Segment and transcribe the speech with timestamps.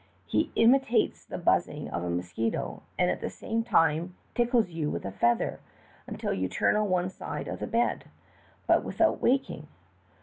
[0.25, 4.89] He imitates the buz zing of a mosquito, and at the same time tickles you
[4.89, 5.59] with the feather
[6.07, 8.05] until you turn to one side of the bed,
[8.65, 9.67] but without waking.